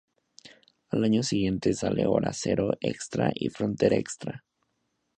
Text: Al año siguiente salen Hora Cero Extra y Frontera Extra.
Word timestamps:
Al 0.89 1.03
año 1.03 1.21
siguiente 1.21 1.73
salen 1.75 2.07
Hora 2.07 2.31
Cero 2.33 2.71
Extra 2.81 3.29
y 3.35 3.49
Frontera 3.49 3.97
Extra. 3.97 4.43